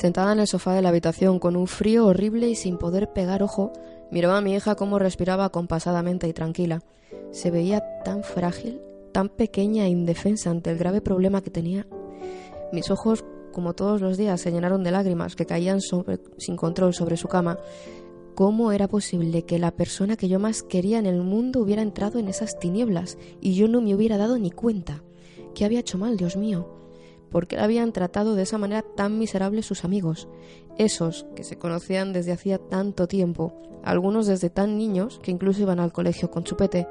Sentada 0.00 0.32
en 0.32 0.40
el 0.40 0.46
sofá 0.46 0.72
de 0.72 0.80
la 0.80 0.88
habitación 0.88 1.38
con 1.38 1.56
un 1.56 1.66
frío 1.66 2.06
horrible 2.06 2.48
y 2.48 2.54
sin 2.54 2.78
poder 2.78 3.12
pegar 3.12 3.42
ojo, 3.42 3.70
miraba 4.10 4.38
a 4.38 4.40
mi 4.40 4.54
hija 4.54 4.74
cómo 4.74 4.98
respiraba 4.98 5.50
compasadamente 5.50 6.26
y 6.26 6.32
tranquila. 6.32 6.80
Se 7.32 7.50
veía 7.50 7.84
tan 8.02 8.22
frágil, 8.22 8.80
tan 9.12 9.28
pequeña 9.28 9.84
e 9.84 9.90
indefensa 9.90 10.48
ante 10.48 10.70
el 10.70 10.78
grave 10.78 11.02
problema 11.02 11.42
que 11.42 11.50
tenía. 11.50 11.86
Mis 12.72 12.90
ojos, 12.90 13.26
como 13.52 13.74
todos 13.74 14.00
los 14.00 14.16
días, 14.16 14.40
se 14.40 14.50
llenaron 14.50 14.84
de 14.84 14.90
lágrimas 14.90 15.36
que 15.36 15.44
caían 15.44 15.80
sin 15.82 16.56
control 16.56 16.94
sobre 16.94 17.18
su 17.18 17.28
cama. 17.28 17.58
¿Cómo 18.34 18.72
era 18.72 18.88
posible 18.88 19.42
que 19.42 19.58
la 19.58 19.70
persona 19.70 20.16
que 20.16 20.28
yo 20.28 20.38
más 20.38 20.62
quería 20.62 20.98
en 20.98 21.04
el 21.04 21.20
mundo 21.20 21.60
hubiera 21.60 21.82
entrado 21.82 22.18
en 22.18 22.28
esas 22.28 22.58
tinieblas 22.58 23.18
y 23.42 23.52
yo 23.52 23.68
no 23.68 23.82
me 23.82 23.94
hubiera 23.94 24.16
dado 24.16 24.38
ni 24.38 24.50
cuenta? 24.50 25.02
¿Qué 25.54 25.66
había 25.66 25.80
hecho 25.80 25.98
mal, 25.98 26.16
Dios 26.16 26.38
mío? 26.38 26.80
Por 27.30 27.46
qué 27.46 27.58
habían 27.58 27.92
tratado 27.92 28.34
de 28.34 28.42
esa 28.42 28.58
manera 28.58 28.82
tan 28.96 29.18
miserable 29.18 29.62
sus 29.62 29.84
amigos, 29.84 30.28
esos 30.78 31.26
que 31.34 31.44
se 31.44 31.58
conocían 31.58 32.12
desde 32.12 32.32
hacía 32.32 32.58
tanto 32.58 33.06
tiempo, 33.06 33.54
algunos 33.82 34.26
desde 34.26 34.50
tan 34.50 34.76
niños 34.76 35.20
que 35.22 35.30
incluso 35.30 35.62
iban 35.62 35.80
al 35.80 35.92
colegio 35.92 36.30
con 36.30 36.44
chupete. 36.44 36.86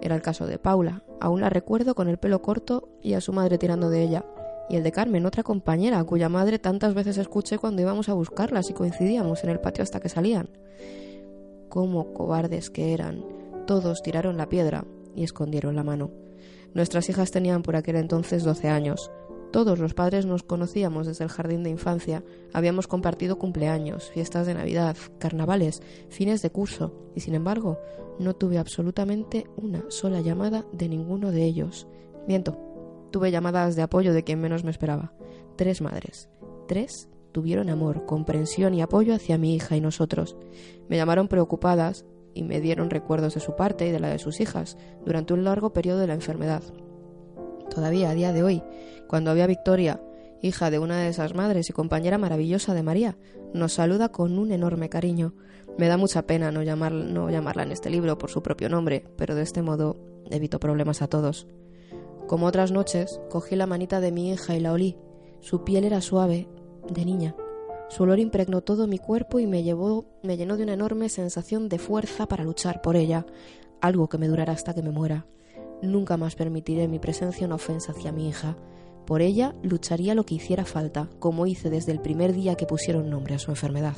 Era 0.00 0.14
el 0.14 0.22
caso 0.22 0.46
de 0.46 0.58
Paula, 0.58 1.02
aún 1.20 1.40
la 1.40 1.50
recuerdo 1.50 1.94
con 1.94 2.08
el 2.08 2.18
pelo 2.18 2.42
corto 2.42 2.88
y 3.02 3.14
a 3.14 3.20
su 3.20 3.32
madre 3.32 3.58
tirando 3.58 3.90
de 3.90 4.02
ella, 4.02 4.24
y 4.68 4.76
el 4.76 4.82
de 4.82 4.92
Carmen, 4.92 5.24
otra 5.24 5.42
compañera, 5.42 6.04
cuya 6.04 6.28
madre 6.28 6.58
tantas 6.58 6.94
veces 6.94 7.16
escuché 7.16 7.58
cuando 7.58 7.82
íbamos 7.82 8.08
a 8.08 8.14
buscarlas 8.14 8.68
y 8.70 8.74
coincidíamos 8.74 9.42
en 9.44 9.50
el 9.50 9.60
patio 9.60 9.82
hasta 9.82 10.00
que 10.00 10.10
salían. 10.10 10.50
Cómo 11.68 12.12
cobardes 12.12 12.70
que 12.70 12.92
eran. 12.92 13.24
Todos 13.66 14.02
tiraron 14.02 14.36
la 14.36 14.48
piedra 14.48 14.84
y 15.14 15.24
escondieron 15.24 15.74
la 15.74 15.84
mano. 15.84 16.10
Nuestras 16.74 17.08
hijas 17.08 17.30
tenían 17.30 17.62
por 17.62 17.76
aquel 17.76 17.96
entonces 17.96 18.44
doce 18.44 18.68
años. 18.68 19.10
Todos 19.50 19.78
los 19.78 19.94
padres 19.94 20.26
nos 20.26 20.42
conocíamos 20.42 21.06
desde 21.06 21.24
el 21.24 21.30
jardín 21.30 21.62
de 21.62 21.70
infancia, 21.70 22.22
habíamos 22.52 22.86
compartido 22.86 23.38
cumpleaños, 23.38 24.10
fiestas 24.10 24.46
de 24.46 24.52
Navidad, 24.52 24.96
carnavales, 25.18 25.82
fines 26.10 26.42
de 26.42 26.50
curso, 26.50 26.92
y 27.14 27.20
sin 27.20 27.34
embargo 27.34 27.78
no 28.18 28.34
tuve 28.34 28.58
absolutamente 28.58 29.46
una 29.56 29.84
sola 29.88 30.20
llamada 30.20 30.66
de 30.72 30.88
ninguno 30.90 31.30
de 31.30 31.44
ellos. 31.44 31.86
Miento, 32.26 32.58
tuve 33.10 33.30
llamadas 33.30 33.74
de 33.74 33.82
apoyo 33.82 34.12
de 34.12 34.22
quien 34.22 34.40
menos 34.40 34.64
me 34.64 34.70
esperaba. 34.70 35.14
Tres 35.56 35.80
madres. 35.80 36.28
Tres 36.66 37.08
tuvieron 37.32 37.70
amor, 37.70 38.04
comprensión 38.04 38.74
y 38.74 38.82
apoyo 38.82 39.14
hacia 39.14 39.38
mi 39.38 39.54
hija 39.54 39.76
y 39.76 39.80
nosotros. 39.80 40.36
Me 40.88 40.96
llamaron 40.96 41.26
preocupadas 41.26 42.04
y 42.34 42.42
me 42.42 42.60
dieron 42.60 42.90
recuerdos 42.90 43.34
de 43.34 43.40
su 43.40 43.56
parte 43.56 43.86
y 43.86 43.92
de 43.92 44.00
la 44.00 44.10
de 44.10 44.18
sus 44.18 44.40
hijas 44.40 44.76
durante 45.06 45.32
un 45.32 45.44
largo 45.44 45.72
periodo 45.72 46.00
de 46.00 46.08
la 46.08 46.14
enfermedad 46.14 46.62
todavía 47.78 48.10
a 48.10 48.14
día 48.14 48.32
de 48.32 48.42
hoy, 48.42 48.64
cuando 49.06 49.30
había 49.30 49.46
Victoria, 49.46 50.00
hija 50.42 50.68
de 50.68 50.80
una 50.80 50.98
de 50.98 51.08
esas 51.10 51.36
madres 51.36 51.70
y 51.70 51.72
compañera 51.72 52.18
maravillosa 52.18 52.74
de 52.74 52.82
María, 52.82 53.16
nos 53.54 53.74
saluda 53.74 54.08
con 54.08 54.36
un 54.36 54.50
enorme 54.50 54.88
cariño. 54.88 55.34
Me 55.78 55.86
da 55.86 55.96
mucha 55.96 56.22
pena 56.26 56.50
no, 56.50 56.64
llamar, 56.64 56.90
no 56.90 57.30
llamarla 57.30 57.62
en 57.62 57.70
este 57.70 57.88
libro 57.88 58.18
por 58.18 58.30
su 58.30 58.42
propio 58.42 58.68
nombre, 58.68 59.04
pero 59.16 59.36
de 59.36 59.42
este 59.42 59.62
modo 59.62 59.96
evito 60.28 60.58
problemas 60.58 61.02
a 61.02 61.06
todos. 61.06 61.46
Como 62.26 62.46
otras 62.46 62.72
noches, 62.72 63.20
cogí 63.30 63.54
la 63.54 63.68
manita 63.68 64.00
de 64.00 64.10
mi 64.10 64.32
hija 64.32 64.56
y 64.56 64.60
la 64.60 64.72
olí. 64.72 64.96
Su 65.40 65.62
piel 65.62 65.84
era 65.84 66.00
suave, 66.00 66.48
de 66.90 67.04
niña. 67.04 67.36
Su 67.88 68.02
olor 68.02 68.18
impregnó 68.18 68.60
todo 68.60 68.88
mi 68.88 68.98
cuerpo 68.98 69.38
y 69.38 69.46
me 69.46 69.62
llevó, 69.62 70.04
me 70.24 70.36
llenó 70.36 70.56
de 70.56 70.64
una 70.64 70.74
enorme 70.74 71.08
sensación 71.10 71.68
de 71.68 71.78
fuerza 71.78 72.26
para 72.26 72.42
luchar 72.42 72.82
por 72.82 72.96
ella, 72.96 73.24
algo 73.80 74.08
que 74.08 74.18
me 74.18 74.26
durará 74.26 74.52
hasta 74.52 74.74
que 74.74 74.82
me 74.82 74.90
muera. 74.90 75.26
Nunca 75.82 76.16
más 76.16 76.34
permitiré 76.34 76.88
mi 76.88 76.98
presencia 76.98 77.46
una 77.46 77.56
ofensa 77.56 77.92
hacia 77.92 78.12
mi 78.12 78.28
hija. 78.28 78.56
Por 79.06 79.22
ella 79.22 79.54
lucharía 79.62 80.14
lo 80.14 80.24
que 80.24 80.34
hiciera 80.34 80.64
falta, 80.64 81.08
como 81.18 81.46
hice 81.46 81.70
desde 81.70 81.92
el 81.92 82.00
primer 82.00 82.32
día 82.32 82.56
que 82.56 82.66
pusieron 82.66 83.08
nombre 83.08 83.34
a 83.34 83.38
su 83.38 83.50
enfermedad. 83.50 83.96